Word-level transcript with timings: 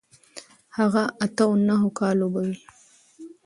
هغه 0.77 1.03
اتو 1.25 1.47
نهو 1.67 1.89
کالو 1.99 2.27
به 2.33 2.41
و. 2.51 2.53